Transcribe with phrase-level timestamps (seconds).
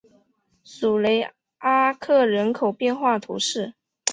[0.63, 1.29] 索雷
[1.59, 3.75] 阿克人口变化图示